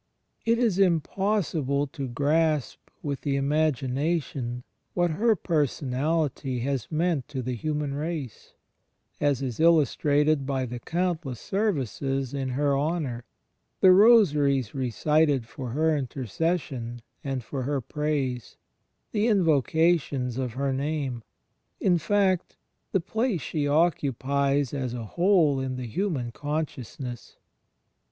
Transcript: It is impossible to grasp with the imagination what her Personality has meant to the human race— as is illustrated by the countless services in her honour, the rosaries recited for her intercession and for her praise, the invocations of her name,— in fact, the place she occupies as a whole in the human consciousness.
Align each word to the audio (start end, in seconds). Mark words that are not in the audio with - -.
It 0.47 0.57
is 0.57 0.79
impossible 0.79 1.85
to 1.85 2.07
grasp 2.07 2.79
with 3.03 3.21
the 3.21 3.35
imagination 3.35 4.63
what 4.95 5.11
her 5.11 5.35
Personality 5.35 6.61
has 6.61 6.91
meant 6.91 7.27
to 7.27 7.43
the 7.43 7.53
human 7.53 7.93
race— 7.93 8.55
as 9.21 9.43
is 9.43 9.59
illustrated 9.59 10.43
by 10.47 10.65
the 10.65 10.79
countless 10.79 11.39
services 11.39 12.33
in 12.33 12.49
her 12.49 12.75
honour, 12.75 13.25
the 13.79 13.91
rosaries 13.91 14.73
recited 14.73 15.45
for 15.45 15.69
her 15.69 15.95
intercession 15.95 17.03
and 17.23 17.43
for 17.43 17.61
her 17.61 17.79
praise, 17.79 18.57
the 19.11 19.27
invocations 19.27 20.39
of 20.39 20.53
her 20.53 20.73
name,— 20.73 21.21
in 21.89 21.99
fact, 21.99 22.55
the 22.91 23.01
place 23.01 23.41
she 23.41 23.67
occupies 23.67 24.73
as 24.73 24.95
a 24.95 25.05
whole 25.05 25.59
in 25.59 25.75
the 25.75 25.85
human 25.85 26.31
consciousness. 26.31 27.37